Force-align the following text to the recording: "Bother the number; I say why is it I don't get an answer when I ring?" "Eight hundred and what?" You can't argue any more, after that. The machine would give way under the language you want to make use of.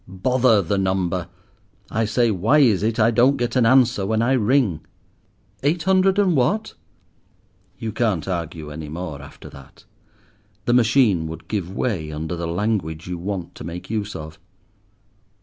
"Bother 0.07 0.63
the 0.63 0.79
number; 0.79 1.27
I 1.91 2.05
say 2.05 2.31
why 2.31 2.57
is 2.57 2.81
it 2.81 2.99
I 2.99 3.11
don't 3.11 3.37
get 3.37 3.55
an 3.55 3.67
answer 3.67 4.03
when 4.03 4.23
I 4.23 4.31
ring?" 4.33 4.79
"Eight 5.61 5.83
hundred 5.83 6.17
and 6.17 6.35
what?" 6.35 6.73
You 7.77 7.91
can't 7.91 8.27
argue 8.27 8.71
any 8.71 8.89
more, 8.89 9.21
after 9.21 9.47
that. 9.51 9.85
The 10.65 10.73
machine 10.73 11.27
would 11.27 11.47
give 11.47 11.75
way 11.75 12.11
under 12.11 12.35
the 12.35 12.47
language 12.47 13.07
you 13.07 13.19
want 13.19 13.53
to 13.53 13.63
make 13.63 13.91
use 13.91 14.15
of. 14.15 14.39